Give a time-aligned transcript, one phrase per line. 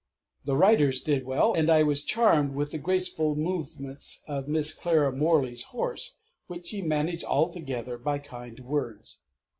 [0.45, 5.13] The Riders did well, and I was charmed with the graceful movements of Miss Clara
[5.15, 9.21] Morley's horse, which she managed altogether by kind words.